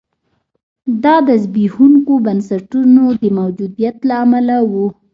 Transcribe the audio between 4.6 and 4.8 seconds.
و.